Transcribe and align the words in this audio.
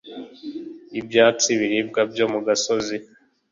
yibyatsi 0.93 1.49
biribwa 1.59 2.01
byo 2.11 2.25
mu 2.31 2.39
gasozi 2.47 2.95